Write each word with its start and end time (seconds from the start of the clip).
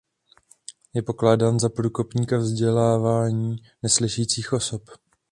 Je 0.95 1.01
pokládán 1.01 1.59
za 1.59 1.69
průkopníka 1.69 2.37
vzdělávání 2.37 3.55
neslyšících 3.83 4.53
osob. 4.53 4.83